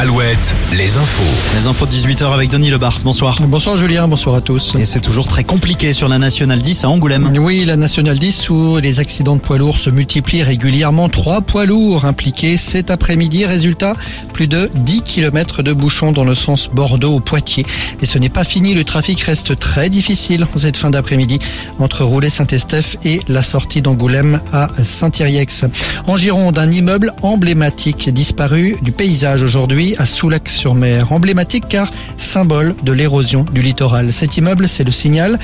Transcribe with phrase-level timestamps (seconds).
[0.00, 1.56] Alouette, les infos.
[1.58, 2.96] Les infos de 18h avec Denis Lebars.
[3.04, 3.36] Bonsoir.
[3.42, 4.74] Bonsoir Julien, bonsoir à tous.
[4.76, 7.30] Et c'est toujours très compliqué sur la Nationale 10 à Angoulême.
[7.38, 11.10] Oui, la Nationale 10 où les accidents de poids lourds se multiplient régulièrement.
[11.10, 13.44] Trois poids lourds impliqués cet après-midi.
[13.44, 13.94] Résultat,
[14.32, 17.66] plus de 10 km de bouchons dans le sens Bordeaux-Poitiers.
[18.00, 21.38] Et ce n'est pas fini, le trafic reste très difficile cette fin d'après-midi
[21.78, 25.66] entre Roulet-Saint-Estèphe et la sortie d'Angoulême à Saint-Iriex.
[26.06, 31.12] En Gironde, un immeuble emblématique disparu du paysage aujourd'hui à Soulac-sur-Mer.
[31.12, 34.12] Emblématique car symbole de l'érosion du littoral.
[34.12, 35.38] Cet immeuble, c'est le signal.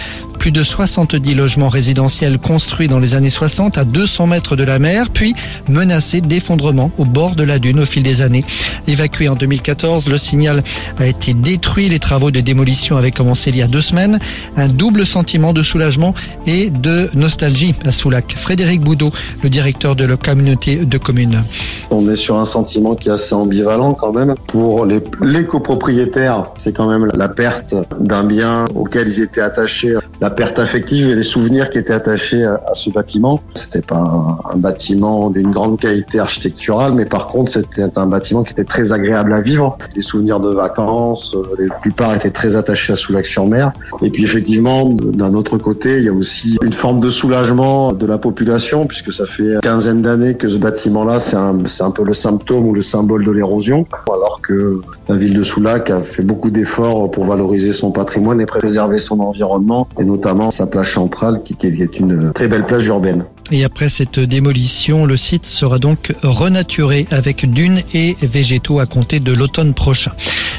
[0.47, 4.79] Plus de 70 logements résidentiels construits dans les années 60 à 200 mètres de la
[4.79, 5.35] mer, puis
[5.69, 8.45] menacés d'effondrement au bord de la dune au fil des années.
[8.87, 10.63] Évacué en 2014, le signal
[10.99, 11.89] a été détruit.
[11.89, 14.21] Les travaux de démolition avaient commencé il y a deux semaines.
[14.57, 16.15] Un double sentiment de soulagement
[16.47, 18.33] et de nostalgie à Soulac.
[18.37, 19.11] Frédéric Boudot,
[19.43, 21.43] le directeur de la communauté de communes.
[21.91, 24.37] On est sur un sentiment qui est assez ambivalent quand même.
[24.47, 29.97] Pour les, les copropriétaires, c'est quand même la perte d'un bien auquel ils étaient attachés,
[30.21, 33.41] la perte affective et les souvenirs qui étaient attachés à, ce bâtiment.
[33.55, 38.53] C'était pas un, bâtiment d'une grande qualité architecturale, mais par contre c'était un bâtiment qui
[38.53, 39.77] était très agréable à vivre.
[39.95, 43.73] Les souvenirs de vacances, euh, la plupart étaient très attachés à Soulac-sur-Mer.
[44.03, 48.07] Et puis effectivement, d'un autre côté, il y a aussi une forme de soulagement de
[48.07, 52.15] la population, puisque ça fait quinzaine d'années que ce bâtiment-là, c'est un, un peu le
[52.15, 56.51] symptôme ou le symbole de l'érosion, alors que la ville de Soulac a fait beaucoup
[56.51, 61.55] d'efforts pour valoriser son patrimoine et préserver son environnement, et notamment sa plage centrale, qui,
[61.57, 63.25] qui est une très belle plage urbaine.
[63.53, 69.21] Et après cette démolition, le site sera donc renaturé avec dunes et végétaux à compter
[69.21, 70.11] de l'automne prochain.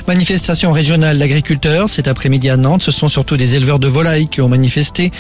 [0.08, 2.82] Manifestation régionale d'agriculteurs cet après-midi à Nantes.
[2.82, 5.12] Ce sont surtout des éleveurs de volailles qui ont manifesté.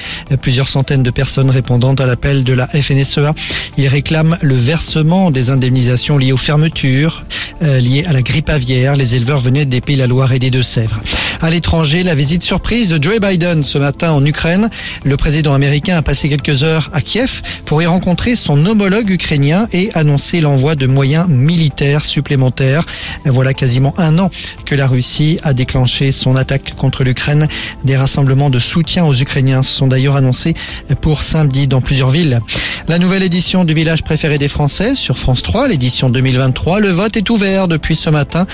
[0.41, 3.33] Plusieurs centaines de personnes répondant à l'appel de la FNSEA.
[3.77, 7.25] Ils réclament le versement des indemnisations liées aux fermetures,
[7.63, 8.95] euh, liées à la grippe aviaire.
[8.95, 11.01] Les éleveurs venaient des Pays de la Loire et des Deux-Sèvres.
[11.39, 14.69] À l'étranger, la visite surprise de Joe Biden ce matin en Ukraine.
[15.03, 19.67] Le président américain a passé quelques heures à Kiev pour y rencontrer son homologue ukrainien
[19.71, 22.85] et annoncer l'envoi de moyens militaires supplémentaires.
[23.25, 24.31] Voilà quasiment un an
[24.65, 27.47] que la Russie a déclenché son attaque contre l'Ukraine.
[27.83, 30.55] Des rassemblements de soutien aux Ukrainiens sont d'ailleurs annoncés
[31.01, 32.41] pour samedi dans plusieurs villes.
[32.89, 36.79] La nouvelle édition du village préféré des Français sur France 3, l'édition 2023.
[36.79, 38.47] Le vote est ouvert depuis ce matin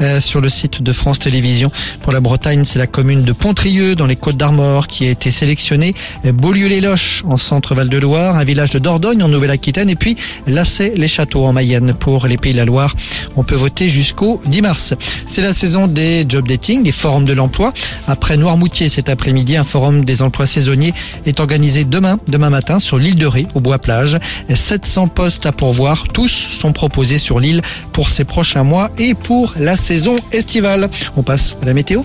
[0.00, 1.72] euh, sur le site de France Télévisions.
[2.00, 5.32] Pour la Bretagne, c'est la commune de Pontrieux dans les Côtes d'Armor qui a été
[5.32, 5.94] sélectionnée.
[6.22, 10.16] Beaulieu-les-Loches en centre-Val de Loire, un village de Dordogne en Nouvelle-Aquitaine et puis
[10.46, 12.94] Lassay-les-Châteaux en Mayenne pour les Pays de la Loire.
[13.34, 14.94] On peut voter jusqu'au 10 mars.
[15.26, 17.72] C'est la saison des job dating, des forums de l'emploi.
[18.06, 20.94] Après Noirmoutier cet après-midi, un forum des emplois saisonniers
[21.26, 24.18] est organisé demain, demain matin sur l'île de Ré au Bois-Plage.
[24.54, 27.62] 700 postes à pourvoir, tous sont proposés sur l'île
[27.92, 30.90] pour ces prochains mois et pour la saison estivale.
[31.16, 32.02] On passe à la météo.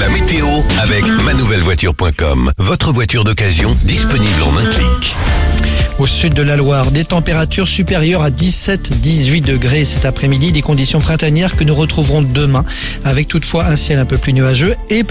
[0.00, 0.46] La météo
[0.82, 2.50] avec manouvellevoiture.com.
[2.58, 5.14] Votre voiture d'occasion disponible en un clic.
[5.98, 10.98] Au sud de la Loire, des températures supérieures à 17-18 degrés cet après-midi, des conditions
[10.98, 12.64] printanières que nous retrouverons demain,
[13.02, 15.04] avec toutefois un ciel un peu plus nuageux et